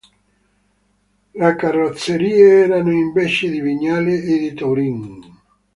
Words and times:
Le 1.39 1.53
carrozzerie 1.55 2.51
erano 2.63 2.89
invece 2.91 3.51
di 3.51 3.61
Vignale 3.61 4.15
e 4.15 4.39
di 4.39 4.53
Touring. 4.55 5.31